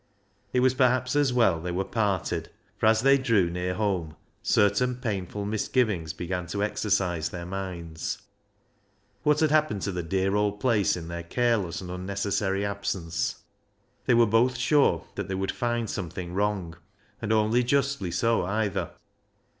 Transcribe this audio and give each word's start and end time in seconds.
It 0.51 0.61
was, 0.61 0.73
perhaps, 0.73 1.15
as 1.15 1.31
well 1.31 1.61
they 1.61 1.71
were 1.71 1.83
parted, 1.85 2.49
for 2.75 2.87
as 2.87 3.01
they 3.01 3.19
drew 3.19 3.51
near 3.51 3.75
home, 3.75 4.15
certain 4.41 4.95
painful 4.95 5.45
misgivings 5.45 6.11
began 6.11 6.47
to 6.47 6.63
exercise 6.63 7.29
their 7.29 7.45
minds. 7.45 8.19
What 9.21 9.41
had 9.41 9.51
happened 9.51 9.83
to 9.83 9.91
the 9.91 10.01
dear 10.01 10.35
old 10.35 10.59
place 10.59 10.97
in 10.97 11.07
their 11.07 11.21
careless 11.21 11.81
and 11.81 11.91
unnecessary 11.91 12.65
absence? 12.65 13.43
They 14.07 14.15
were 14.15 14.25
both 14.25 14.57
sure 14.57 15.05
they 15.13 15.35
would 15.35 15.51
find 15.51 15.87
something 15.87 16.33
wrong. 16.33 16.77
And 17.21 17.31
only 17.31 17.63
justly 17.63 18.09
so, 18.09 18.43
either. 18.43 18.93